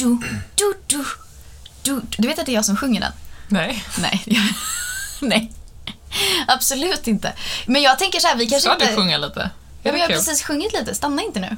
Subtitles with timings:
[0.00, 0.18] du,
[0.54, 1.04] du, du,
[1.82, 2.00] du.
[2.18, 3.12] Du vet att det är jag som sjunger den?
[3.48, 3.84] Nej.
[3.98, 4.24] Nej.
[5.20, 5.52] Nej.
[6.46, 7.32] Absolut inte.
[7.66, 8.86] Men jag tänker så här, vi kanske Ska inte...
[8.86, 9.50] du sjunga lite?
[9.82, 11.56] Ja, men jag har precis sjungit lite, stanna inte nu.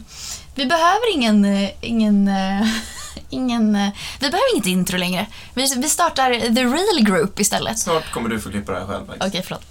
[0.54, 1.44] Vi behöver ingen...
[1.44, 2.68] eh, ingen eh,
[3.30, 5.26] ingen eh, vi behöver inget intro längre.
[5.54, 7.78] Vi, vi startar The Real Group istället.
[7.78, 9.12] Snart kommer du få klippa det här själv.
[9.20, 9.64] Okej, förlåt.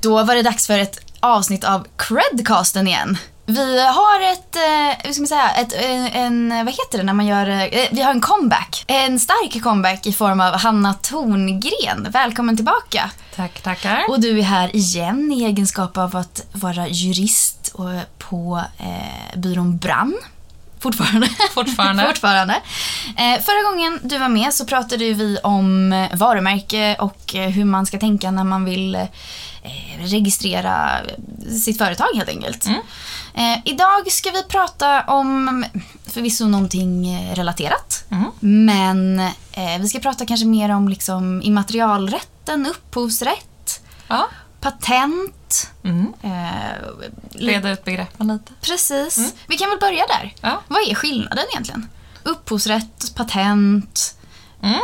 [0.02, 3.18] Då var det dags för ett avsnitt av Credcasten igen.
[3.46, 7.12] Vi har ett, eh, hur ska man säga, ett, eh, en, vad heter det när
[7.12, 8.84] man gör, eh, vi har en comeback.
[8.86, 12.06] En stark comeback i form av Hanna Torngren.
[12.10, 13.10] Välkommen tillbaka.
[13.36, 14.04] Tack, tackar.
[14.08, 19.76] Och du är här igen i egenskap av att vara jurist och på eh, byrån
[19.78, 20.14] Brann.
[20.82, 21.28] Fortfarande.
[21.54, 22.06] Fortfarande.
[22.08, 22.54] Fortfarande.
[23.16, 27.64] Eh, förra gången du var med så pratade vi om eh, varumärke och eh, hur
[27.64, 29.06] man ska tänka när man vill
[29.62, 31.00] eh, registrera
[31.64, 32.66] sitt företag helt enkelt.
[32.66, 32.80] Mm.
[33.34, 35.64] Eh, idag ska vi prata om
[36.06, 38.04] förvisso någonting eh, relaterat.
[38.10, 38.30] Mm.
[38.66, 39.18] Men
[39.52, 44.28] eh, vi ska prata kanske mer om liksom immaterialrätten, upphovsrätt, Ja.
[44.60, 45.70] patent.
[45.84, 46.12] Mm.
[46.22, 46.78] Eh,
[47.30, 48.52] Reda ut begreppen lite.
[48.60, 49.18] Precis.
[49.18, 49.30] Mm.
[49.46, 50.34] Vi kan väl börja där.
[50.40, 50.62] Ja.
[50.68, 51.88] Vad är skillnaden egentligen?
[52.22, 54.14] Upphovsrätt, patent.
[54.62, 54.80] Mm.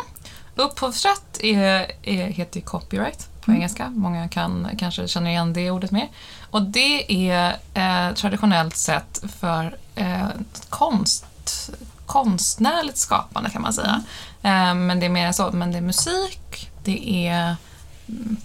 [0.54, 3.91] Upphovsrätt är, är, heter copyright på engelska.
[3.91, 6.08] Många kan kanske känner igen det ordet mer.
[6.50, 10.28] Och det är eh, traditionellt sett för eh,
[10.68, 11.70] konst,
[12.06, 14.02] konstnärligt skapande kan man säga.
[14.42, 15.50] Eh, men det är mer än så.
[15.52, 17.56] Men det är musik, det är
[18.08, 18.36] mm,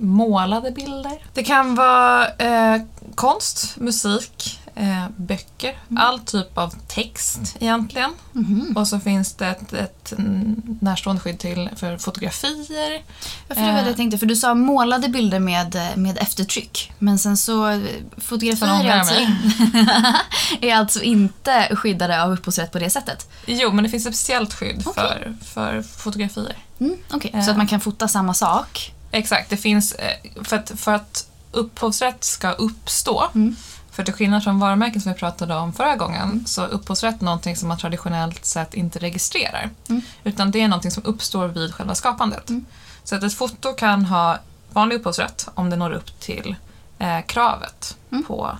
[0.00, 1.22] målade bilder.
[1.34, 2.82] Det kan vara eh,
[3.14, 8.10] konst, musik, eh, böcker, all typ av text egentligen.
[8.32, 8.72] Mhm.
[8.76, 13.02] Och så finns det ett, ett mm, närstående skydd till för fotografier.
[13.48, 13.86] Varför det var det Eh.
[13.86, 16.92] jag tänkte, för du sa målade bilder med, med eftertryck.
[16.98, 17.80] Men sen så, eh,
[18.18, 19.14] fotografier är alltså,
[20.60, 23.28] är alltså inte skyddade av upphovsrätt på det sättet.
[23.46, 25.04] Jo, men det finns ett speciellt skydd Okej.
[25.04, 26.56] för, för fotografier.
[26.80, 27.30] Mm, okej.
[27.34, 27.44] Eh.
[27.44, 28.92] Så att man kan fota samma sak.
[29.10, 29.92] Exakt, det finns...
[29.92, 33.56] eh, För att, för att upphovsrätt ska uppstå, Mm.
[33.98, 37.56] För till skillnad från varumärken som vi pratade om förra gången, så är upphovsrätt någonting
[37.56, 39.70] som man traditionellt sett inte registrerar.
[39.88, 40.02] Mm.
[40.24, 42.48] Utan det är någonting som uppstår vid själva skapandet.
[42.50, 42.64] Mm.
[43.04, 44.38] Så att ett foto kan ha
[44.72, 46.54] vanlig upphovsrätt om det når upp till
[46.98, 48.24] eh, kravet Mm.
[48.24, 48.58] på,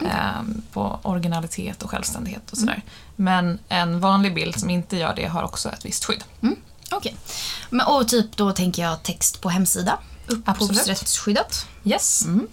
[0.00, 0.42] eh,
[0.72, 2.68] på originalitet och självständighet och Mm.
[2.68, 2.82] sådär.
[3.16, 6.24] Men en vanlig bild som inte gör det har också ett visst skydd.
[6.92, 7.16] Okej.
[7.70, 9.98] Men Och typ då tänker jag text på hemsida.
[10.26, 11.66] Upphovsrättsskyddat.
[11.84, 12.24] Yes.
[12.24, 12.46] Mm.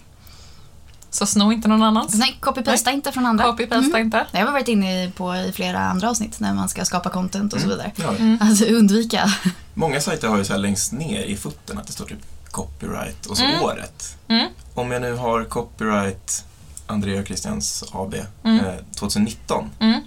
[1.10, 2.14] Så sno inte någon annans.
[2.14, 3.44] Nej, copy-pasta inte från andra.
[3.44, 4.00] Copy-pasta Mm.
[4.06, 4.26] inte.
[4.32, 7.52] Det har vi varit inne på i flera andra avsnitt när man ska skapa content
[7.52, 7.92] och så vidare.
[7.96, 8.08] Ja.
[8.08, 8.38] Mm.
[8.40, 9.26] Alltså undvika.
[9.74, 13.26] Många sajter har ju så här längst ner i foten att det står typ copyright
[13.26, 13.62] och så Mm.
[13.62, 14.16] året.
[14.28, 14.48] Mm.
[14.74, 16.44] Om jag nu har copyright
[16.86, 18.14] Andrea Christians AB
[18.44, 18.64] Mm.
[18.66, 20.00] eh, 2019, Mm.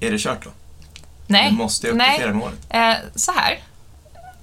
[0.00, 0.50] är det kört då?
[1.26, 1.50] Nej.
[1.50, 2.10] Du måste jag Nej.
[2.14, 2.66] uppdatera med året?
[2.68, 3.58] Eh, så här.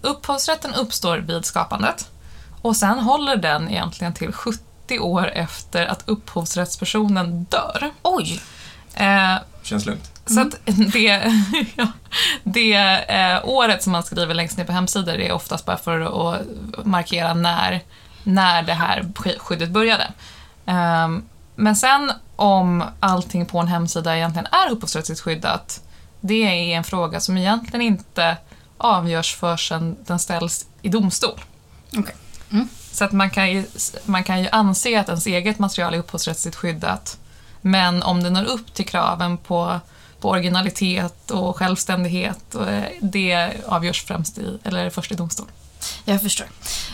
[0.01, 2.07] Upphovsrätten uppstår vid skapandet
[2.61, 4.63] och sen håller den egentligen till 70
[4.99, 7.91] år efter att upphovsrättspersonen dör.
[8.01, 8.41] Oj!
[8.93, 10.11] Eh, Känns lugnt.
[10.25, 11.33] Så att det,
[11.75, 11.87] ja,
[12.43, 12.73] det
[13.07, 15.99] eh, året som man skriver längst ner på hemsidor är oftast bara för
[16.35, 17.81] att markera när,
[18.23, 20.07] när det här sk- skyddet började.
[20.65, 21.23] Ehm,
[21.55, 25.81] men sen om allting på en hemsida egentligen är upphovsrättsligt skyddat,
[26.21, 28.37] det är en fråga som egentligen inte
[28.77, 31.39] avgörs förrän den ställs i domstol.
[31.97, 32.15] Okej.
[32.91, 33.65] Så att man kan, ju,
[34.05, 37.17] man kan ju anse att ens eget material är upphovsrättsligt skyddat,
[37.61, 39.79] men om det når upp till kraven på,
[40.19, 45.47] på originalitet och självständighet, eh, det avgörs främst i, eller först i domstol.
[46.05, 46.47] Jag förstår.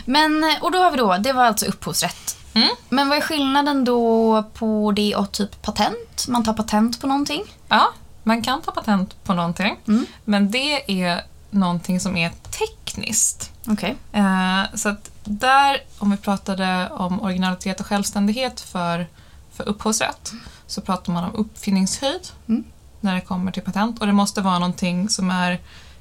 [0.06, 2.38] Men, och då har vi då, det var alltså upphovsrätt.
[2.54, 2.70] Mm.
[2.90, 6.26] Men vad är skillnaden då på det och typ patent?
[6.28, 7.44] Man tar patent på någonting?
[7.68, 7.88] Ja,
[8.24, 10.06] man kan ta patent på någonting, Mm.
[10.26, 13.52] men det är någonting som är tekniskt.
[13.68, 13.96] Okej.
[14.14, 19.08] Eh, så att där, om vi pratade om originalitet och självständighet för,
[19.54, 20.32] för upphovsrätt,
[20.68, 22.64] så pratar man om uppfinningshöjd Mm.
[23.02, 24.00] när det kommer till patent.
[24.00, 25.60] Och det måste vara någonting som är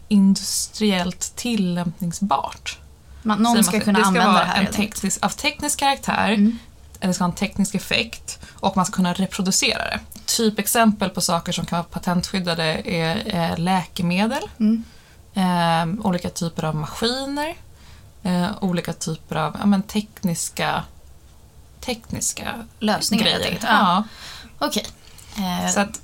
[0.09, 2.79] industriellt tillämpningsbart.
[3.23, 4.61] Man, någon ska man kunna det ska använda vara det här.
[4.67, 6.59] en teknisk, av teknisk karaktär, Mm.
[7.01, 10.01] eller ska ha en teknisk effekt och man ska kunna reproducera det.
[10.27, 14.85] Typexempel på saker som kan vara patentskyddade är eh, läkemedel, Mm.
[15.35, 17.55] eh, olika typer av maskiner,
[18.27, 20.85] eh, olika typer av ja, men, tekniska,
[21.81, 23.41] tekniska Lösningar grejer.
[23.45, 23.63] enkelt.
[23.63, 24.05] Ja.
[24.59, 24.87] Okej.
[25.37, 26.01] Eh, Så att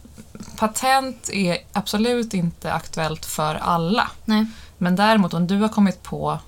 [0.57, 4.11] patent är absolut inte aktuellt för alla.
[4.25, 4.47] nej.
[4.79, 6.39] Men däremot om du har kommit på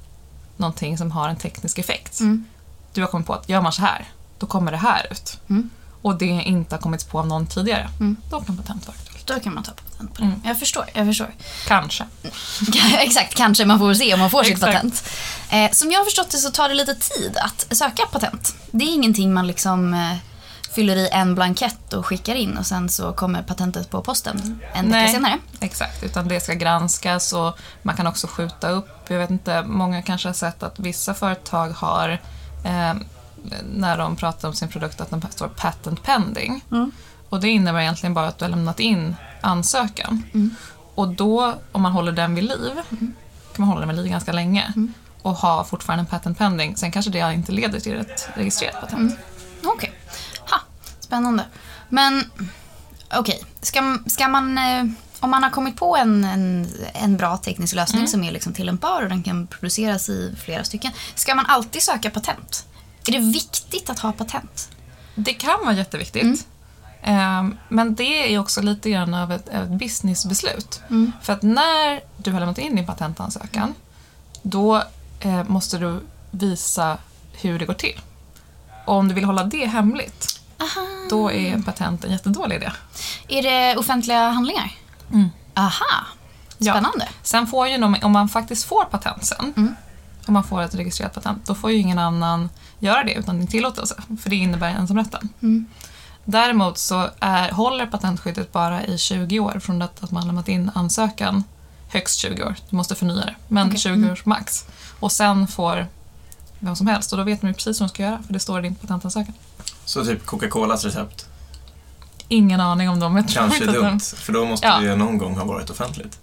[0.57, 2.21] någonting som har en teknisk effekt.
[2.21, 2.45] Mm.
[2.93, 5.39] Du har kommit på att gör man så här, då kommer det här ut.
[5.51, 5.71] Mm.
[6.03, 7.89] Och det inte har kommit på av någon tidigare.
[8.01, 8.17] Mm.
[8.31, 9.14] Då kan patent vara aktuellt.
[9.25, 10.29] Då kan man ta patent på det.
[10.29, 10.41] Mm.
[10.45, 11.35] Jag förstår, jag förstår.
[11.67, 12.07] Kanske.
[12.99, 15.05] Exakt, kanske man får se om man får sitt patent.
[15.51, 18.57] Eh, som jag har förstått det så tar det lite tid att söka patent.
[18.71, 20.17] Det är ingenting man liksom eh,
[20.75, 24.91] fyller i en blankett och skickar in och sen så kommer patentet på posten en
[24.91, 25.39] vecka senare.
[25.61, 28.89] Exakt, utan det ska granskas och man kan också skjuta upp.
[29.09, 32.21] Jag vet inte, många kanske har sett att vissa företag har
[32.65, 32.95] eh,
[33.75, 36.65] när de pratar om sin produkt att den står patent pending.
[37.35, 40.23] Och det innebär egentligen bara att du har lämnat in ansökan.
[40.95, 43.15] Och då, om man håller den vid liv, kan
[43.57, 44.73] man hålla den vid liv ganska länge
[45.23, 46.77] och ha fortfarande en patent pending.
[46.77, 49.17] Sen kanske det inte leder till ett registrerat patent.
[49.65, 49.93] Okej.
[50.51, 50.61] Ha,
[51.01, 51.45] spännande.
[51.89, 52.31] Men
[53.15, 54.59] okej, ska, ska man...
[54.59, 54.85] Eh,
[55.21, 58.09] om man har kommit på en, en, en bra teknisk lösning Mm.
[58.09, 60.93] som är liksom tillämpbar och den kan produceras i flera stycken.
[61.15, 62.67] Ska man alltid söka patent?
[63.07, 64.69] Är det viktigt att ha patent?
[65.15, 66.47] Det kan vara jätteviktigt.
[67.07, 70.81] Ehm, Men det är också lite grann av ett, ett businessbeslut.
[71.23, 73.75] För att när du har lämnat in din patentansökan,
[74.43, 74.83] då
[75.21, 76.99] eh, måste du visa
[77.33, 78.01] hur det går till.
[78.87, 80.87] Och om du vill hålla det hemligt, Aha.
[81.11, 82.71] då är patent en jättedålig idé.
[83.29, 84.73] Är det offentliga handlingar?
[85.13, 85.29] Mm.
[85.55, 86.05] Aha,
[86.59, 86.73] Ja.
[86.73, 87.09] spännande.
[87.23, 89.75] Sen får ju, om man faktiskt får patent sen, Mm.
[90.27, 92.49] om man får ett registrerat patent, då får ju ingen annan
[92.79, 95.29] göra det utan din tillåtelse, för det innebär ensamrätten.
[95.43, 95.67] Mm.
[96.25, 100.71] Däremot så är, håller patentskyddet bara i 20 år från det att man lämnat in
[100.75, 101.45] ansökan.
[101.89, 103.79] Högst 20 år, du måste förnya det, men Okej.
[103.79, 104.67] 20 år max.
[105.01, 105.87] Och sen får
[106.59, 108.41] vem som helst, och då vet man ju precis vad de ska göra, för det
[108.41, 109.35] står i din patentansökan.
[109.85, 111.27] Så typ Coca-Colas recept.
[112.29, 114.79] Ingen aning om dem, jag tror Kanske dumt, för då måste Ja.
[114.79, 116.19] det ju någon gång ha varit offentligt.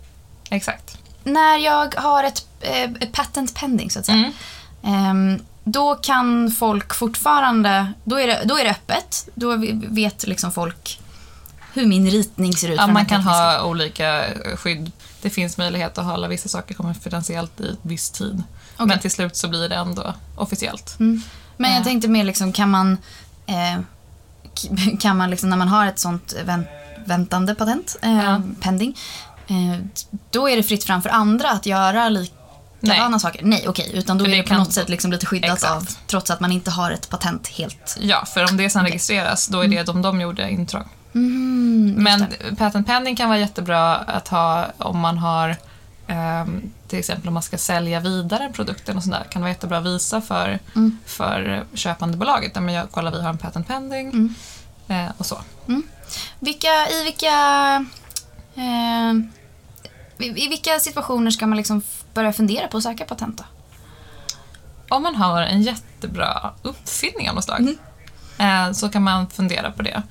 [0.49, 0.97] Exakt.
[1.23, 4.31] När jag har ett, eh, ett patent pending så att säga.
[4.83, 5.41] Mm.
[5.63, 9.29] Då kan folk fortfarande, då är det, då är det öppet.
[9.35, 9.55] Då
[9.89, 10.99] vet liksom folk
[11.73, 12.77] hur min ritning ser ut.
[12.77, 14.91] Ja, man kan ha olika eh, skydd.
[15.21, 18.43] Det finns möjlighet att hålla vissa saker konfidentiellt i viss tid.
[18.75, 18.87] Okej.
[18.87, 20.99] Men till slut så blir det ändå officiellt.
[20.99, 21.21] Mm.
[21.57, 21.83] Men jag Ja.
[21.83, 22.97] tänkte mer liksom, kan man,
[23.45, 23.79] eh,
[24.99, 26.67] kan man liksom, när man har ett sånt vänt,
[27.05, 28.41] väntande patent, eh, Ja.
[28.61, 28.97] pending,
[29.47, 29.85] eh,
[30.31, 32.40] då är det fritt fram för andra att göra likadana
[32.81, 33.19] Nej.
[33.19, 33.39] saker?
[33.43, 33.91] Nej, okej.
[33.93, 35.73] Utan då För är det det på kan- något sätt liksom lite skyddat Exakt.
[35.73, 37.97] av, trots att man inte har ett patent helt.
[37.99, 40.89] Ja, för om det sen registreras, då är det de de gjorde intrång.
[41.15, 42.25] Mm, Men
[42.57, 45.55] patent pending kan vara jättebra att ha om man har
[46.07, 49.77] ehm, till exempel om man ska sälja vidare produkten och sådär kan det vara jättebra
[49.77, 50.97] att visa för, Mm.
[51.05, 52.55] för köpandebolaget.
[52.55, 54.35] Men jag, kolla, vi har en patent pending Mm.
[54.87, 55.41] eh, och så.
[56.39, 57.35] Vilka, I vilka...
[58.55, 59.13] Eh,
[60.17, 61.81] i, I vilka situationer ska man liksom
[62.13, 63.43] börja fundera på att söka patent då?
[64.95, 68.67] Om man har en jättebra uppfinning av något slag Mm.
[68.67, 70.03] eh, så kan man fundera på det.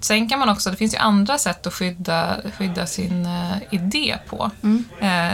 [0.00, 4.18] Sen kan man också, det finns ju andra sätt att skydda, skydda sin eh, idé
[4.28, 4.50] på.
[4.62, 4.84] Mm.
[5.00, 5.32] Eh,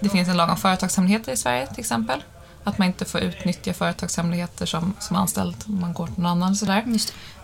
[0.00, 2.22] det finns en lag om företagshemligheter i Sverige till exempel.
[2.64, 6.56] Att man inte får utnyttja företagshemligheter som, som anställd om man går till någon annan.
[6.56, 6.84] Sådär.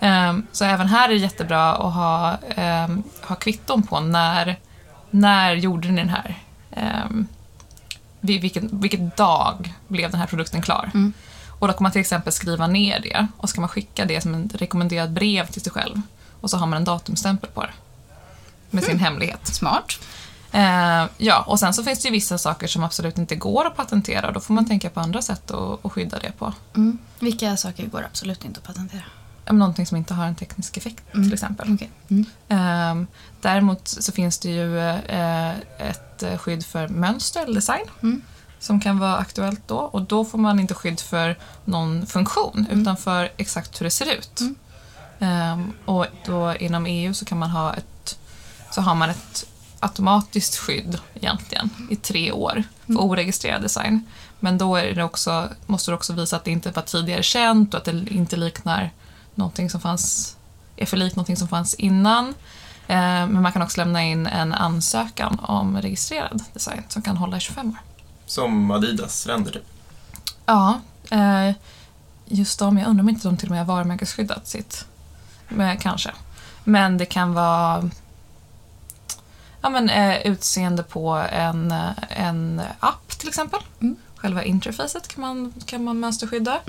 [0.00, 2.38] Ehm, så även här är det jättebra att ha,
[2.87, 4.58] um, ha kvitton på när,
[5.11, 6.38] när gjorde ni den här?
[7.11, 7.26] Um,
[8.21, 10.91] vilken, vilken dag blev den här produkten klar?
[10.95, 11.13] Mm.
[11.61, 14.21] Och då kan man till exempel skriva ner det och så kan man skicka det
[14.21, 16.03] som ett rekommenderat brev till sig själv.
[16.41, 17.73] Och så har man en datumstämpel på det.
[18.71, 19.47] Med sin hemlighet.
[19.47, 19.99] Smart.
[20.53, 23.77] Eh, ja, och sen så finns det ju vissa saker som absolut inte går att
[23.77, 26.53] patentera då får man tänka på andra sätt att, att skydda det på.
[26.77, 26.99] Mm.
[27.19, 29.03] Vilka saker går absolut inte att patentera?
[29.50, 31.75] Om Någonting som inte har en teknisk effekt till exempel.
[31.75, 31.90] Okej.
[32.09, 32.25] Mm.
[32.49, 33.07] Ehm,
[33.40, 38.23] däremot så finns det ju eh, ett eh, skydd för mönster eller design Mm.
[38.59, 42.97] som kan vara aktuellt då och då får man inte skydd för någon funktion utan
[42.97, 44.40] för exakt hur det ser ut.
[44.40, 44.54] Mm.
[45.19, 48.19] Ehm, och då inom EU så kan man ha ett,
[48.71, 49.47] så har man ett
[49.80, 54.07] automatiskt skydd egentligen i tre år för oregistrerad design.
[54.40, 57.75] Men då är det också, måste du också visa att det inte var tidigare känt
[57.75, 58.90] och att det inte liknar
[59.35, 60.37] någonting som fanns,
[60.77, 62.29] är för likt någonting som fanns innan.
[62.87, 67.37] Eh, Men man kan också lämna in en ansökan om registrerad design som kan hålla
[67.37, 67.77] i 25 år.
[68.27, 69.67] Som Adidas ränder typ.
[70.47, 71.55] Ja, eh,
[72.27, 74.85] just de, jag undrar om inte de till och med har varumärkesskyddat sitt.
[75.49, 76.11] Men, kanske.
[76.65, 77.91] Men det kan vara
[79.63, 83.61] ja, men, eh, utseende på en, eh, en app till exempel.
[83.81, 83.97] Mm.
[84.17, 86.61] Själva interfacet kan man, kan man mönsterskydda.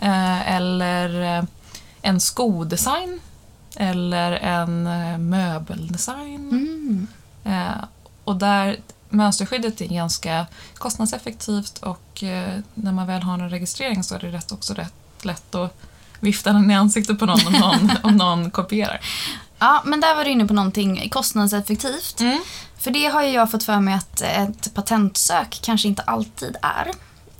[0.00, 1.44] Eh, eller eh,
[2.02, 3.20] en skodesign.
[3.76, 6.50] Eller en eh, möbeldesign.
[6.50, 7.06] Mm.
[7.44, 7.84] Eh,
[8.24, 14.14] och där mönsterskyddet är ganska kostnadseffektivt och eh, när man väl har en registrering så
[14.14, 15.76] är det rätt, också rätt lätt att
[16.20, 19.00] vifta den i ansiktet på någon om någon, om någon kopierar.
[19.58, 22.20] Ja, men där var du inne på någonting kostnadseffektivt.
[22.20, 22.38] Mm.
[22.78, 26.90] För det har ju jag fått för mig att ett patentsök kanske inte alltid är.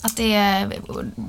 [0.00, 0.80] Att det är,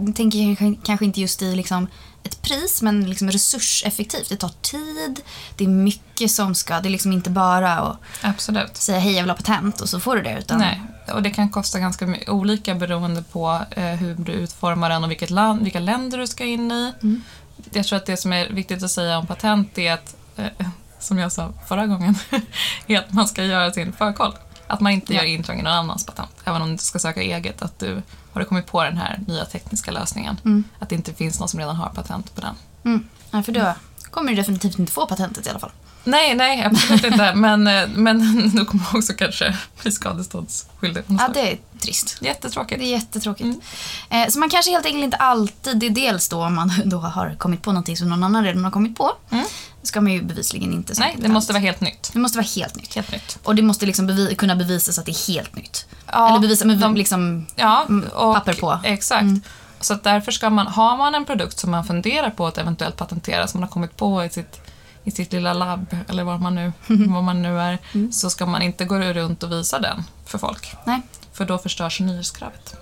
[0.06, 1.88] jag tänker kanske inte just i liksom
[2.24, 4.30] ett pris, men liksom resurseffektivt.
[4.30, 5.22] Det tar tid,
[5.56, 8.78] det är mycket som ska, det är liksom inte bara att Absolut.
[8.78, 10.38] säga hej jag vill ha patent och så får du det.
[10.40, 10.82] Utan, Nej,
[11.14, 15.30] och det kan kosta ganska olika beroende på eh, hur du utformar den och vilket
[15.30, 16.94] land, vilka länder du ska in i.
[17.02, 17.24] Mm.
[17.72, 20.68] Jag tror att det som är viktigt att säga om patent är att, eh,
[21.00, 22.16] som jag sa förra gången,
[22.88, 24.34] är att man ska göra sin förkoll.
[24.72, 26.32] Att man inte gör intrång i någon annans patent.
[26.44, 28.02] Även om du ska söka eget, att du
[28.34, 30.38] har du kommit på den här nya tekniska lösningen.
[30.46, 30.64] Mm.
[30.80, 32.56] Att det inte finns någon som redan har patent på den.
[32.86, 33.08] Mm.
[33.32, 33.74] Ja, för då
[34.12, 35.72] kommer du definitivt inte få patentet i alla fall.
[36.04, 37.34] Nej, nej, absolut inte.
[37.36, 41.04] Men, eh, men då kommer också kanske bli skadeståndsskyldig.
[41.08, 42.18] Ja, det är trist.
[42.22, 42.82] Jättetråkigt.
[42.82, 43.46] Det är jättetråkigt.
[43.46, 43.62] Mm.
[44.10, 46.98] Eh, så man kanske helt enkelt inte alltid, det är dels då om man då
[46.98, 49.12] har kommit på någonting som någon annan redan har kommit på.
[49.30, 49.46] Mm.
[49.84, 52.10] Ska man ju bevisligen inte Nej, det måste vara helt nytt.
[52.14, 52.96] det måste vara helt nytt.
[52.96, 53.40] Helt nytt.
[53.44, 55.86] Och det måste liksom bevi- kunna bevisas att det är helt nytt.
[56.12, 57.46] Ja, Eller bevisa med de- liksom...
[57.56, 58.80] Ja, Mm, och, papper på.
[58.84, 59.22] Exakt.
[59.22, 59.42] Mm.
[59.80, 62.96] Så att därför ska man, har man en produkt som man funderar på att eventuellt
[62.98, 64.62] patentera, som man har kommit på i sitt,
[65.04, 68.12] i sitt lilla labb, eller var man nu, var man nu är, Mm.
[68.12, 70.76] så ska man inte gå runt och visa den för folk.
[70.86, 71.02] Nej.
[71.34, 72.76] För då förstörs nyhetskravet.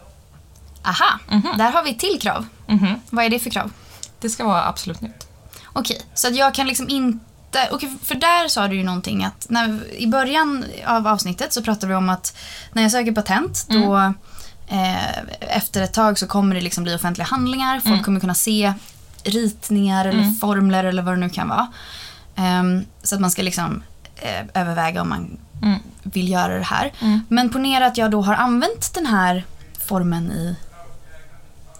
[0.83, 1.57] Aha, Mhm.
[1.57, 2.45] där har vi ett till krav.
[2.67, 2.95] Mhm.
[3.09, 3.71] Vad är det för krav?
[4.19, 5.27] Det ska vara absolut nytt.
[5.79, 7.69] Okej, så att jag kan liksom inte...
[7.71, 11.87] Okej, för där sa du ju någonting att när, i början av avsnittet så pratade
[11.87, 12.37] vi om att
[12.73, 13.97] när jag söker patent då
[14.67, 17.79] eh, efter ett tag så kommer det liksom bli offentliga handlingar.
[17.79, 18.03] Folk Mm.
[18.03, 18.73] kommer kunna se
[19.23, 20.35] ritningar eller Mm.
[20.35, 21.67] formler eller vad det nu kan vara.
[22.35, 23.83] Ehm, så att man ska liksom
[24.15, 25.79] eh, överväga om man Mm.
[26.03, 26.91] vill göra det här.
[27.01, 27.21] Mm.
[27.29, 29.45] Men ponera att jag då har använt den här
[29.87, 30.55] formen i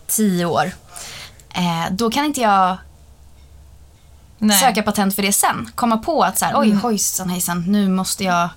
[0.07, 0.71] tio år.
[1.49, 2.77] Eh, då kan inte jag
[4.39, 4.59] Nej.
[4.59, 5.71] söka patent för det sen.
[5.75, 6.81] Komma på att så här, oj Mm.
[6.81, 8.49] hojsan hejsan, nu måste jag...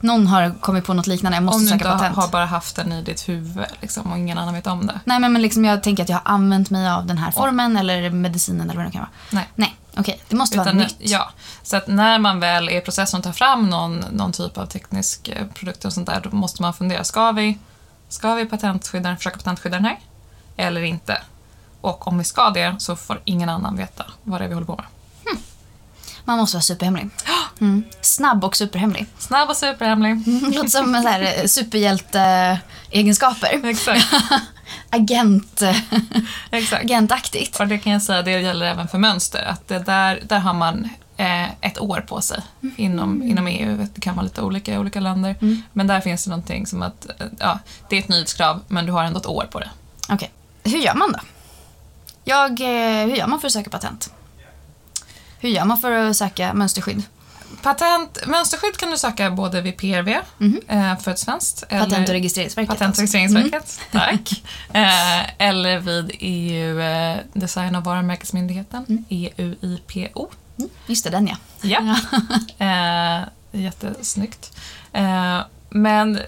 [0.00, 2.32] Någon har kommit på något liknande, jag måste Om du söka inte har, patent.
[2.32, 5.00] bara haft den i ditt huvud liksom, och ingen annan vet om det.
[5.04, 7.76] Nej men, men liksom jag tänker att jag har använt mig av den här formen
[7.76, 9.10] eller medicinen eller vad det kan vara.
[9.30, 9.48] Nej.
[9.54, 10.20] Nej, okej.
[10.28, 10.96] Det måste vara Utan, nytt.
[10.98, 11.30] Ja,
[11.62, 14.66] så att när man väl är i processen att ta fram någon, någon typ av
[14.66, 17.58] teknisk eh, produkt och sånt där, då måste man fundera, ska vi,
[18.08, 19.98] ska vi patentskydda, försöka patentskydda den här?
[20.56, 21.22] Eller inte?
[21.80, 24.66] Och om vi ska det så får ingen annan veta vad det är vi håller
[24.66, 24.84] på med.
[26.24, 27.08] Man måste vara superhemlig.
[27.60, 27.84] Mm.
[28.00, 29.06] Snabb och superhemlig.
[29.18, 30.22] Snabb och superhemlig.
[30.54, 33.60] Låter som så här, eh, superhjälte-egenskaper.
[33.64, 34.06] Exakt.
[34.90, 35.62] Agent,
[36.50, 36.84] Exakt.
[36.84, 37.60] agentaktigt.
[37.60, 39.44] Och det kan jag säga, det gäller även för mönster.
[39.44, 42.40] Att det där, där har man eh, ett år på sig
[42.76, 43.86] inom, inom EU.
[43.94, 45.36] Det kan vara lite olika i olika länder.
[45.40, 45.62] Mm.
[45.72, 48.92] Men där finns det någonting som att, eh, ja, det är ett nyhetskrav men du
[48.92, 49.70] har ändå ett år på det.
[50.08, 50.30] Okej.
[50.64, 51.18] Hur gör man då?
[52.24, 54.10] Jag, eh, hur gör man för att söka patent?
[55.44, 57.02] Hur gör man för att söka mönsterskydd?
[57.62, 60.60] Patent, mönsterskydd kan du söka både vid PRV Mhm.
[60.68, 61.68] eh, för ett svenskt.
[61.68, 62.68] Patent och registreringsverket.
[62.68, 63.16] Patent och alltså.
[63.16, 63.80] registreringsverket.
[63.92, 64.42] Tack.
[64.72, 69.04] Eh, eller vid EU eh, Design och varumärkesmyndigheten, Mm.
[69.08, 70.28] EUIPO.
[70.58, 71.36] Mm, Just det, den ja.
[71.62, 71.96] Ja.
[72.66, 74.56] Eh, jättesnyggt.
[74.92, 76.20] Eh, men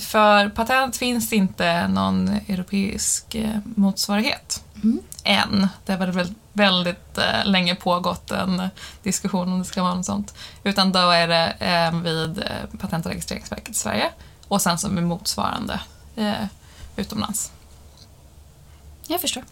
[0.00, 4.62] för patent finns det inte någon europeisk motsvarighet.
[4.82, 4.98] Mm.
[5.24, 5.68] Än.
[5.86, 8.68] Det har väl väldigt eh, länge pågått en
[9.02, 10.34] diskussion om det ska vara något sånt.
[10.64, 14.10] Utan då är det eh, vid eh, Patent och registreringsverket i Sverige
[14.48, 15.80] och sen som är motsvarande
[16.16, 16.44] eh,
[16.96, 17.52] utomlands.
[19.06, 19.42] Jag förstår.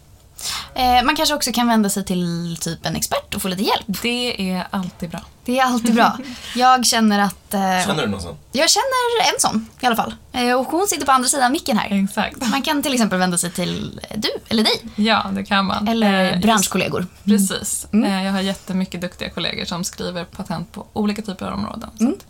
[0.75, 4.01] Eh, man kanske också kan vända sig till typ en expert och få lite hjälp.
[4.01, 5.19] Det är alltid bra.
[5.45, 6.17] Det är alltid bra.
[6.55, 7.53] Jag känner att...
[7.53, 8.37] Eh, Känner du någon sån?
[8.51, 10.15] Jag känner en sån i alla fall.
[10.31, 12.03] Eh, och hon sitter på andra sidan micken här.
[12.03, 12.49] Exakt.
[12.49, 14.81] Man kan till exempel vända sig till du eller dig.
[14.95, 15.87] Ja, det kan man.
[15.87, 17.07] Eller Eh, branschkollegor.
[17.23, 17.87] Precis.
[17.93, 18.11] Mm.
[18.11, 21.89] Eh, Jag har jättemycket duktiga kollegor som skriver patent på olika typer av områden.
[21.97, 22.15] Så Mm.
[22.17, 22.25] att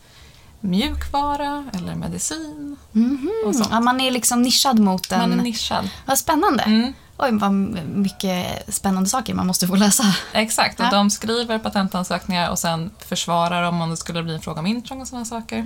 [0.60, 2.78] mjukvara eller medicin.
[2.92, 3.30] Mhm.
[3.46, 3.68] Och sånt.
[3.72, 5.20] Ja, man är liksom nischad mot en...
[5.20, 5.90] Man är nischad.
[6.06, 6.94] Vad spännande.
[7.20, 7.36] Mm.
[7.36, 7.54] Oj, vad
[7.88, 10.16] mycket spännande saker man måste få läsa.
[10.34, 10.90] Exakt, och Ja.
[10.92, 15.02] de skriver patentansökningar och sen försvarar dem om det skulle bli en fråga om intrång
[15.02, 15.64] och sådana saker.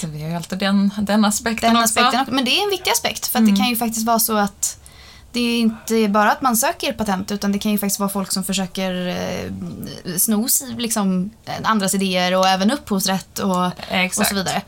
[0.00, 1.74] Så vi har ju alltid den, den aspekten Mm.
[1.74, 2.00] Den också.
[2.00, 2.34] aspekten, också.
[2.34, 3.26] men det är en viktig aspekt.
[3.26, 3.54] För Mm.
[3.54, 4.78] det kan ju faktiskt vara så att
[5.32, 8.32] det är inte bara att man söker patent utan det kan ju faktiskt vara folk
[8.32, 11.30] som försöker eh, snos liksom,
[11.62, 13.66] andras idéer och även upphovsrätt och,
[14.18, 14.62] och så vidare.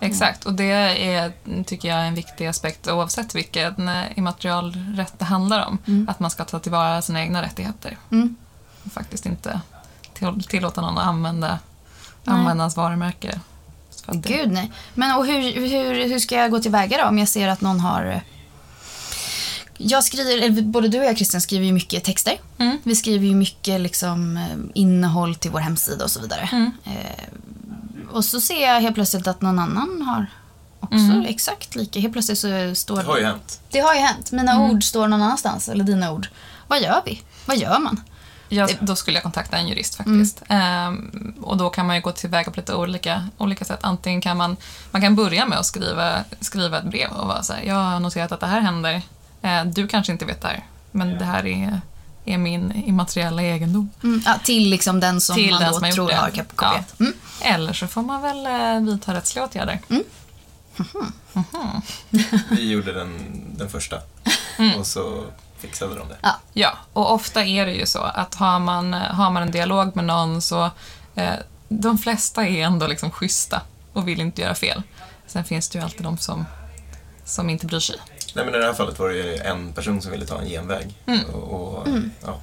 [0.00, 1.32] Exakt, och det är,
[1.64, 5.78] tycker jag är en viktig aspekt oavsett vilken eh, immaterialrätt det handlar om.
[5.86, 6.08] Mm.
[6.08, 7.96] Att man ska ta tillvara sina egna rättigheter.
[8.10, 8.36] Mm.
[8.84, 9.60] och faktiskt inte
[10.14, 11.58] till, tillåta någon att använda,
[12.24, 12.36] Nej.
[12.36, 13.40] använda ens varumärke.
[14.12, 14.72] Gud nej.
[14.94, 17.80] Men och hur, hur, hur ska jag gå tillväga då om jag ser att någon
[17.80, 18.20] har eh,
[19.76, 22.38] Jag skriver, både du och jag Christian skriver ju mycket texter.
[22.58, 22.78] Mm.
[22.82, 26.48] Vi skriver ju mycket liksom, eh, innehåll till vår hemsida och så vidare.
[26.52, 26.70] Mm.
[26.84, 27.24] Eh,
[28.16, 30.26] och så ser jag helt plötsligt att någon annan har
[30.80, 31.24] också Mm.
[31.28, 32.00] exakt lika.
[32.00, 33.60] Helt plötsligt så står Det har ju hänt.
[33.70, 34.32] Det har ju hänt.
[34.32, 34.70] Mina Mm.
[34.70, 36.28] ord står någon annanstans, eller dina ord.
[36.68, 37.22] Vad gör vi?
[37.46, 38.00] Vad gör man?
[38.48, 40.18] Jag, då skulle jag kontakta en jurist Mm.
[40.18, 40.42] faktiskt.
[40.48, 43.78] Ehm, och då kan man ju gå tillväga på lite olika, olika sätt.
[43.82, 44.56] Antingen kan man,
[44.90, 48.00] man kan börja med att skriva, skriva ett brev och vara så här, jag har
[48.00, 49.02] noterat att det här händer.
[49.42, 51.80] Eh, du kanske inte vet det här, men det här är,
[52.26, 53.90] är min immateriella egendom.
[54.02, 54.22] Mm.
[54.26, 57.00] Ja, till liksom den som Till man den då som tror har kop- kopierat.
[57.00, 57.12] Mm.
[57.42, 59.78] Eller så får man väl eh, vidta rättsliga åtgärder.
[62.50, 63.18] Vi gjorde den,
[63.56, 63.98] den första.
[64.58, 64.78] Mm.
[64.80, 65.24] Och så
[65.58, 66.16] fixade de det.
[66.22, 66.40] Ja.
[66.52, 70.04] Ja, och ofta är det ju så att har man, har man en dialog med
[70.04, 70.70] någon så
[71.14, 71.34] eh,
[71.68, 74.82] de flesta är ändå liksom schyssta och vill inte göra fel.
[75.26, 76.46] Sen finns det ju alltid de som,
[77.24, 77.96] som inte bryr sig.
[78.36, 80.48] Nej, men i det här fallet var det ju en person som ville ta en
[80.48, 80.94] genväg.
[81.06, 81.24] Mm.
[81.24, 81.88] Och, och,
[82.24, 82.40] ja.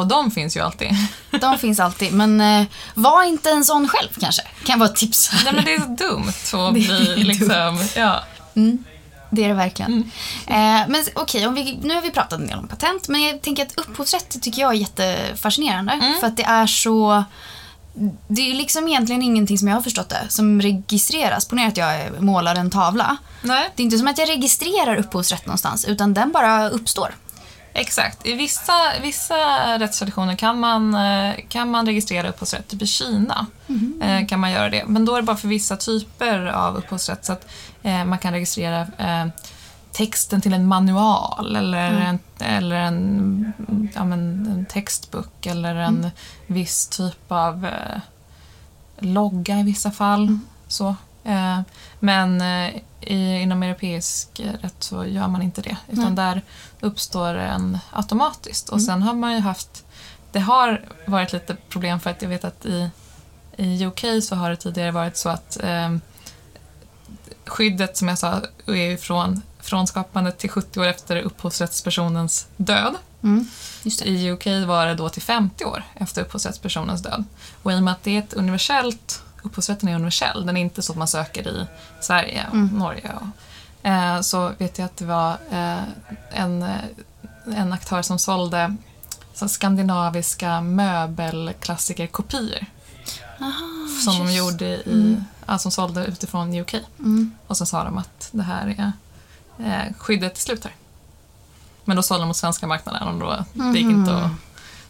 [0.00, 0.90] Och de finns ju alltid.
[1.40, 4.42] De finns alltid, men eh, var inte en sån själv kanske.
[4.64, 5.30] Kan vara ett tips.
[5.44, 8.24] Nej men det är så dumt att bli liksom, ja.
[8.54, 8.84] Mm,
[9.30, 9.92] det är det verkligen.
[10.46, 10.82] Mm.
[10.82, 13.62] Eh, men okej, vi, nu har vi pratat en del om patent, men jag tänker
[13.62, 15.92] att upphovsrätt tycker jag är jättefascinerande.
[15.92, 16.20] Mm.
[16.20, 17.24] För att det är så...
[18.28, 21.44] Det är liksom egentligen ingenting som jag har förstått det, som registreras.
[21.44, 23.16] Ponera att jag målar en tavla.
[23.42, 27.14] Nej, Det är inte som att jag registrerar upphovsrätt någonstans, utan den bara uppstår.
[27.74, 28.26] exakt.
[28.26, 28.72] I vissa,
[29.02, 29.34] vissa
[29.78, 32.68] rättstraditioner kan man, eh, kan man registrera upphovsrätt.
[32.68, 33.46] Typ i Kina
[34.02, 34.84] eh, kan man göra det.
[34.86, 37.24] Men då är det bara för vissa typer av upphovsrätt.
[37.24, 37.46] Så att
[37.82, 39.26] eh, man kan registrera eh,
[39.92, 43.52] texten till en manual eller, en, eller en,
[43.94, 46.10] ja, men, en textbok eller en
[46.46, 48.00] viss typ av eh,
[48.98, 50.38] logga i vissa fall.
[50.68, 50.96] Så.
[51.24, 51.60] Eh,
[52.00, 55.76] men eh, i, inom europeisk rätt så gör man inte det.
[55.88, 56.42] Utan där
[56.80, 58.68] uppstår en automatiskt.
[58.68, 59.84] Och sen har man ju haft...
[60.32, 62.90] Det har varit lite problem för att jag vet att i,
[63.56, 65.96] i UK så har det tidigare varit så att eh,
[67.46, 72.94] skyddet som jag sa är ju från, från skapandet till 70 år efter upphovsrättspersonens död.
[73.22, 73.46] Mm.
[73.82, 74.02] Just.
[74.02, 77.24] I UK var det då till 50 år efter upphovsrättspersonens död.
[77.62, 80.82] Och i och med att det är ett universellt, upphovsrätten är universell, den är inte
[80.82, 81.66] så att man söker i
[82.00, 83.10] Sverige och Norge.
[83.14, 83.26] Och,
[83.88, 85.82] eh, så vet jag att det var eh,
[86.30, 86.80] en, eh,
[87.56, 88.76] en aktör som sålde
[89.34, 92.66] så skandinaviska möbelklassikerkopior
[94.04, 96.74] som de gjorde i, ja, som sålde utifrån UK.
[96.98, 97.32] Mm.
[97.46, 98.92] Och så sa de att det här är
[99.64, 100.74] eh, skyddet slut här.
[101.84, 104.30] Men då sålde de mot svenska marknaden och då det gick inte att,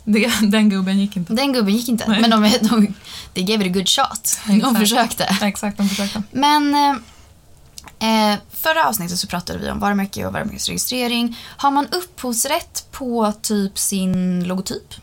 [0.04, 1.34] det, Den gubben gick inte.
[1.34, 2.20] Den gubben gick inte, Nej.
[2.20, 2.94] men de, de,
[3.34, 4.38] they gave it a good shot.
[4.46, 4.78] De Exakt.
[4.78, 5.24] försökte.
[5.42, 6.22] Exakt, de försökte.
[6.30, 11.38] Men eh, eh, förra avsnittet så pratade vi om varumärke och varumärkesregistrering.
[11.56, 14.94] Har man upphovsrätt på typ sin logotyp?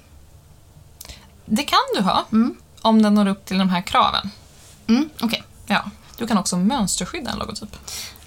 [1.46, 2.56] Det kan du ha Mm.
[2.82, 4.30] om den når upp till de här kraven.
[4.88, 5.44] Mm, Okej.
[5.68, 5.90] Ja.
[6.20, 7.76] Du kan också mönsterskydda en logotyp.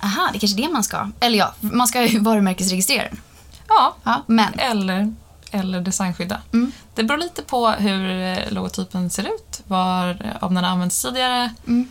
[0.00, 1.10] Aha, det är kanske är det man ska.
[1.20, 3.20] Eller ja, man ska ju varumärkesregistrera den.
[3.68, 4.54] Ja, Ja, men.
[4.58, 5.14] eller,
[5.50, 6.40] eller designskydda.
[6.52, 6.72] Mm.
[6.94, 11.54] Det beror lite på hur eh, logotypen ser ut, var, om den har använts tidigare.
[11.66, 11.88] Mm.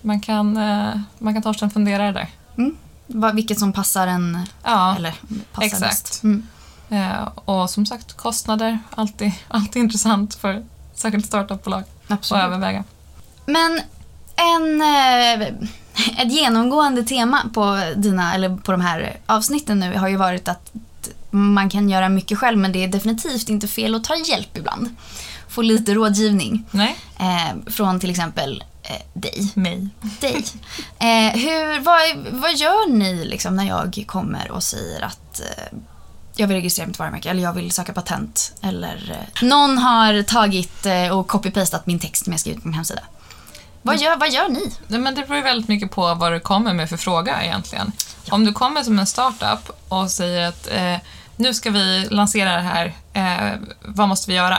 [0.00, 2.28] Man kan, eh, man kan ta sig en funderare där.
[2.58, 2.76] Mm.
[3.36, 5.14] Vilket som passar en, Ja, eller
[5.52, 5.82] passar exakt.
[5.82, 6.22] bäst.
[6.22, 6.46] Mm.
[6.90, 12.84] eh, och som sagt, kostnader, alltid, alltid intressant för särskilt startupbolag att överväga.
[13.46, 13.80] Men
[14.36, 15.48] en, eh,
[16.22, 20.72] ett genomgående tema på, dina, eller på de här avsnitten nu har ju varit att
[21.30, 24.96] man kan göra mycket själv men det är definitivt inte fel att ta hjälp ibland.
[25.48, 26.64] Få lite rådgivning
[27.18, 29.52] eh, från till exempel eh, dig.
[29.54, 29.88] mig.
[30.20, 30.44] dig.
[30.98, 35.78] Eh, hur, vad, vad gör ni liksom när jag kommer och säger att eh,
[36.36, 40.86] jag vill registrera mitt varumärke eller jag vill söka patent eller eh, någon har tagit
[41.12, 43.02] och copy-pastat min text som jag skrivit på min hemsida.
[43.86, 44.72] Vad gör, vad gör ni?
[44.86, 47.92] Nej, men det beror väldigt mycket på vad du kommer med för fråga egentligen.
[48.30, 50.96] Om du kommer som en startup och säger att eh,
[51.36, 54.58] nu ska vi lansera det här, eh, vad måste vi göra?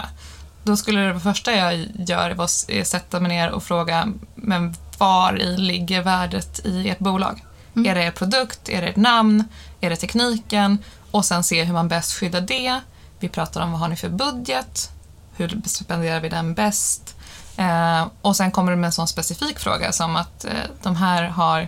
[0.64, 5.42] Då skulle det första jag gör vara att sätta mig ner och fråga, men var
[5.42, 7.44] i ligger värdet i ert bolag?
[7.76, 8.70] Är det er produkt?
[8.70, 9.44] Är det ert namn?
[9.82, 10.78] Är det tekniken?
[11.12, 12.80] Och sen se hur man bäst skyddar det.
[13.20, 14.90] Vi pratar om vad har ni för budget?
[15.38, 17.16] Hur spenderar vi den bäst?
[17.58, 20.52] Eh, och sen kommer det med en sån specifik fråga som att eh,
[20.84, 21.68] de här har,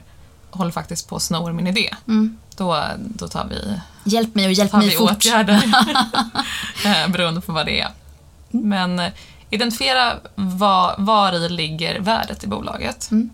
[0.50, 1.96] håller faktiskt på att snor min idé.
[2.08, 2.38] Mm.
[2.56, 5.12] Då, då tar vi, Hjälp mig och hjälp mig fort.
[5.12, 5.64] åtgärder
[6.86, 7.90] eh, beroende på vad det är.
[8.50, 9.12] Men eh,
[9.50, 13.12] identifiera var, var i ligger värdet i bolaget.
[13.12, 13.30] Mm.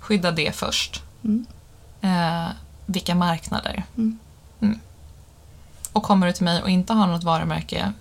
[0.00, 1.02] Skydda det först.
[1.24, 1.46] Mm.
[2.00, 2.50] Eh,
[2.86, 3.84] vilka marknader.
[5.92, 7.92] Och kommer du till mig och inte har något varumärke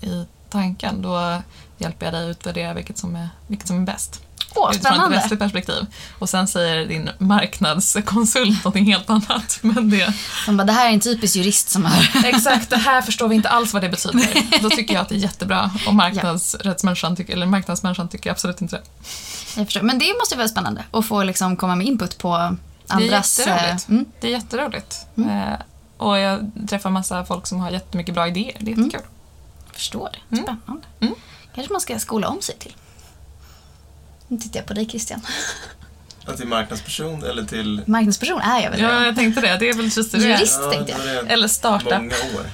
[0.00, 1.42] i tanken, då
[1.82, 4.20] hjälper jag dig att utvärdera vilket som är, vilket som är bäst.
[4.54, 5.36] Åh, utifrån ett spännande.
[5.36, 5.86] perspektiv.
[6.18, 9.58] Och sen säger din marknadskonsult någonting helt annat.
[9.62, 10.14] Men det,
[10.46, 12.24] De bara, det här är en typisk jurist som har...
[12.24, 14.60] exakt, det här förstår vi inte alls vad det betyder.
[14.62, 15.70] Då tycker jag att det är jättebra.
[15.86, 18.82] Och marknadsrättsmänniskan tycker, eller marknadsmänniskan tycker absolut inte det.
[19.56, 19.82] Jag förstår.
[19.82, 22.56] Men det måste ju vara spännande att få liksom komma med input på
[22.88, 23.36] andras...
[23.36, 23.88] Det är jätteroligt.
[23.88, 24.04] eh, Mm.
[24.20, 24.96] Det är jätteroligt.
[25.16, 25.54] Eh,
[25.96, 28.56] och jag träffar massa folk som har jättemycket bra idéer.
[28.60, 28.84] Det är Mm.
[28.86, 29.06] jättekul.
[29.72, 30.36] Förstår det.
[30.36, 30.44] Mm.
[30.44, 30.86] Spännande.
[31.00, 31.14] Mm.
[31.54, 32.74] Kanske man ska skola om sig till.
[34.28, 35.20] Nu tittar jag på dig Christian.
[36.26, 37.82] Ja, Till marknadsperson eller till...
[37.86, 39.04] Marknadsperson är jag väl Ja, redan.
[39.04, 39.56] jag tänkte det.
[39.56, 40.18] Det är väl just det.
[40.18, 41.30] Jurist tänkte jag.
[41.30, 41.92] Eller startup.
[41.92, 42.50] Många år.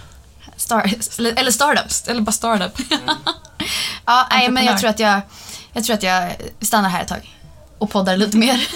[0.56, 2.08] Star, eller, eller startups.
[2.08, 2.78] Eller bara startup.
[4.04, 5.20] Ja, nej, men jag tror, att jag,
[5.72, 7.36] jag tror att jag stannar här ett tag
[7.78, 8.68] och poddar lite mer.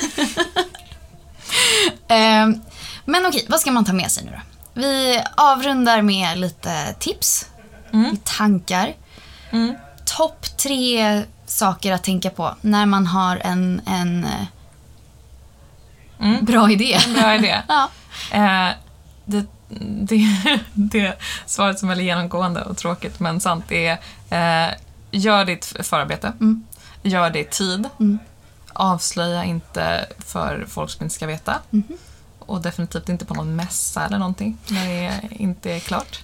[2.09, 2.61] Ehm,
[3.05, 4.41] men okej, vad ska man ta med sig nu då?
[4.81, 7.47] Vi avrundar med lite tips,
[7.93, 8.17] Mm.
[8.25, 8.95] tankar.
[9.51, 9.75] Mm.
[10.17, 14.47] Topp tre saker att tänka på när man har en, en eh,
[16.21, 16.45] Mm.
[16.45, 16.99] bra idé.
[17.15, 17.63] Bra idé.
[17.69, 17.89] Ja.
[18.33, 18.75] Eh,
[19.25, 19.47] det,
[19.81, 20.27] det,
[20.73, 21.15] det
[21.47, 23.93] svaret som är genomgående och tråkigt men sant är
[24.31, 24.75] eh,
[25.11, 26.33] gör ditt förarbete.
[26.41, 26.67] Mm.
[27.03, 27.89] Gör det i tid.
[28.01, 28.19] Mm.
[28.73, 31.59] Avslöja inte för folk som inte ska veta.
[31.71, 31.97] Mhm.
[32.39, 36.21] Och definitivt inte på någon mässa eller någonting när det inte är klart.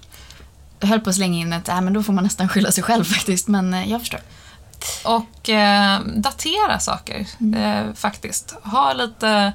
[0.80, 3.04] Höll på att slänga in ett, äh, men då får man nästan skylla sig själv
[3.14, 4.20] faktiskt, men eh, jag förstår.
[5.04, 8.54] Och eh, datera saker eh, faktiskt.
[8.62, 9.52] Ha lite...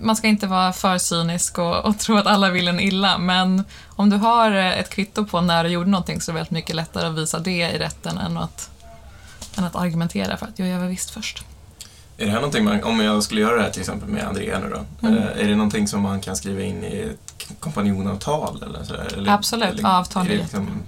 [0.00, 3.64] Man ska inte vara för cynisk och, och tro att alla vill en illa, men
[3.88, 6.50] om du har eh, ett kvitto på när du gjorde någonting så är det väldigt
[6.50, 8.70] mycket lättare att visa det i rätten än att,
[9.56, 11.44] än att argumentera för att jag gör väl visst först.
[12.20, 14.58] Är det här någonting man, om jag skulle göra det här till exempel med Andrea
[14.58, 15.18] nu då, Mm.
[15.22, 19.12] eh, är det någonting som man kan skriva in i ett kompanjonavtal eller sådär?
[19.16, 20.82] Eller, Absolut, eller, avtal är det liksom,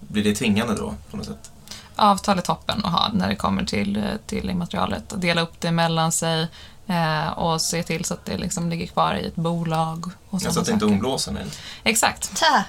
[0.00, 1.50] Blir det tvingande då på något sätt?
[1.96, 5.12] Avtal är toppen att ha när det kommer till, till immaterialet.
[5.12, 6.48] Att dela upp det mellan sig
[6.86, 10.06] eh, och se till så att det liksom ligger kvar i ett bolag.
[10.28, 11.44] Och Alltså sådana att det inte omblåser mig.
[11.84, 12.36] Exakt.
[12.36, 12.62] Ta.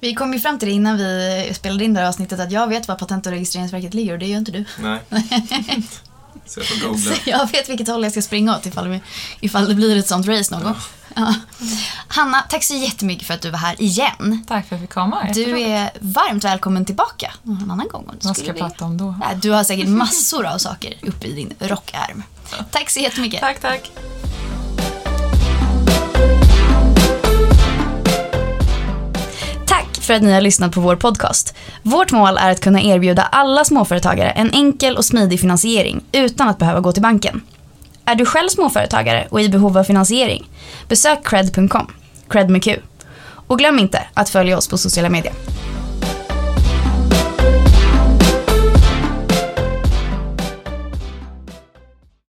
[0.00, 2.66] Vi kom ju fram till det innan vi spelade in det här avsnittet att jag
[2.66, 4.64] vet var Patent och registreringsverket ligger och det gör inte du.
[4.78, 5.00] Nej.
[6.46, 7.14] Så jag får googla.
[7.24, 9.00] Så jag vet vilket håll jag ska springa åt ifall, vi,
[9.40, 10.74] ifall det blir ett sånt race någon gång.
[11.14, 11.34] Ja.
[12.08, 14.44] Hanna, tack så jättemycket för att du var här igen.
[14.48, 15.28] Tack för att jag fick komma.
[15.34, 18.04] Du är varmt välkommen tillbaka en annan gång.
[18.08, 19.14] om du Vad ska jag prata om då?
[19.20, 22.22] Ja, Du har säkert massor av saker uppe i din rockärm.
[22.70, 23.40] Tack så jättemycket.
[23.40, 23.60] Tack.
[23.60, 23.90] Tack
[30.06, 31.54] för att ni har lyssnat på vår podcast.
[31.82, 36.58] Vårt mål är att kunna erbjuda alla småföretagare en enkel och smidig finansiering utan att
[36.58, 37.40] behöva gå till banken.
[38.04, 40.48] Är du själv småföretagare och i behov av finansiering?
[40.88, 41.92] Besök cred.com,
[42.28, 42.76] cred med Q.
[43.46, 45.32] Och glöm inte att följa oss på sociala medier.